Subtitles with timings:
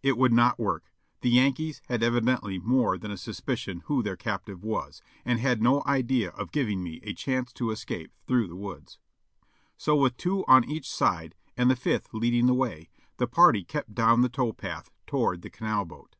[0.00, 0.92] It would not work,
[1.22, 5.82] the Yankees had evidently more than a suspicion who their captive was, and had no
[5.86, 9.00] idea of giving me a chance to escape through the woods:
[9.76, 13.92] so with two on each side and the fifth leading the way, the party kept
[13.92, 16.14] down the tow path toward the canal boat.